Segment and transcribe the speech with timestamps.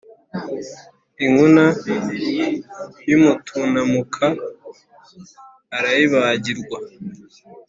[1.25, 1.65] inkuna
[3.09, 4.25] y’umutunamuka
[5.77, 6.77] arayibagirwa!